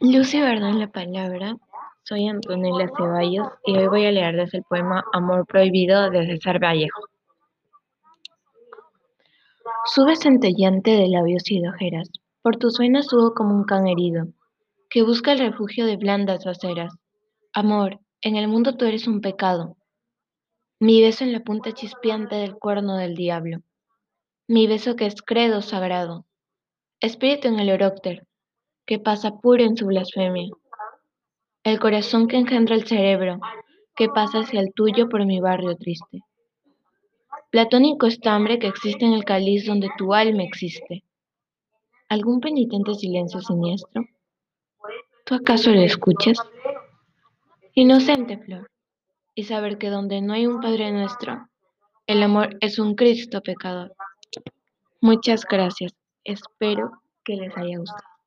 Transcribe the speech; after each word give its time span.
Lucy 0.00 0.40
Verde 0.40 0.68
en 0.68 0.78
la 0.78 0.92
palabra. 0.92 1.56
Soy 2.04 2.28
Antonella 2.28 2.88
Ceballos 2.96 3.48
y 3.64 3.76
hoy 3.76 3.88
voy 3.88 4.06
a 4.06 4.12
leerles 4.12 4.54
el 4.54 4.62
poema 4.62 5.04
Amor 5.12 5.44
Prohibido 5.44 6.08
de 6.10 6.24
César 6.24 6.62
Vallejo. 6.62 7.02
Sube 9.86 10.14
centellante 10.14 10.92
de 10.92 11.08
labios 11.08 11.50
y 11.50 11.60
de 11.60 12.04
por 12.42 12.58
tus 12.58 12.78
venas 12.78 13.06
subo 13.06 13.34
como 13.34 13.56
un 13.56 13.64
can 13.64 13.88
herido, 13.88 14.28
que 14.88 15.02
busca 15.02 15.32
el 15.32 15.40
refugio 15.40 15.84
de 15.84 15.96
blandas 15.96 16.46
aceras. 16.46 16.94
Amor, 17.52 17.98
en 18.22 18.36
el 18.36 18.46
mundo 18.46 18.76
tú 18.76 18.84
eres 18.84 19.08
un 19.08 19.20
pecado. 19.20 19.76
Mi 20.78 21.02
beso 21.02 21.24
en 21.24 21.32
la 21.32 21.40
punta 21.40 21.72
chispeante 21.72 22.36
del 22.36 22.54
cuerno 22.54 22.96
del 22.98 23.16
diablo. 23.16 23.62
Mi 24.46 24.68
beso 24.68 24.94
que 24.94 25.06
es 25.06 25.20
credo 25.22 25.60
sagrado. 25.60 26.24
Espíritu 27.00 27.48
en 27.48 27.58
el 27.58 27.70
orócter, 27.70 28.27
que 28.88 28.98
pasa 28.98 29.38
puro 29.38 29.62
en 29.62 29.76
su 29.76 29.84
blasfemia. 29.84 30.48
El 31.62 31.78
corazón 31.78 32.26
que 32.26 32.38
engendra 32.38 32.74
el 32.74 32.86
cerebro, 32.86 33.38
que 33.94 34.08
pasa 34.08 34.38
hacia 34.38 34.60
el 34.60 34.72
tuyo 34.72 35.10
por 35.10 35.26
mi 35.26 35.40
barrio 35.40 35.76
triste. 35.76 36.22
Platónico 37.50 38.06
estambre 38.06 38.58
que 38.58 38.66
existe 38.66 39.04
en 39.04 39.12
el 39.12 39.26
cáliz 39.26 39.66
donde 39.66 39.90
tu 39.98 40.14
alma 40.14 40.42
existe. 40.42 41.04
¿Algún 42.08 42.40
penitente 42.40 42.94
silencio 42.94 43.42
siniestro? 43.42 44.06
¿Tú 45.26 45.34
acaso 45.34 45.70
lo 45.70 45.82
escuchas? 45.82 46.38
Inocente 47.74 48.38
flor, 48.38 48.70
y 49.34 49.44
saber 49.44 49.76
que 49.76 49.90
donde 49.90 50.22
no 50.22 50.32
hay 50.32 50.46
un 50.46 50.62
Padre 50.62 50.90
nuestro, 50.92 51.46
el 52.06 52.22
amor 52.22 52.56
es 52.62 52.78
un 52.78 52.94
Cristo 52.94 53.42
pecador. 53.42 53.92
Muchas 55.02 55.44
gracias. 55.44 55.92
Espero 56.24 57.02
que 57.22 57.34
les 57.34 57.54
haya 57.54 57.76
gustado. 57.76 58.17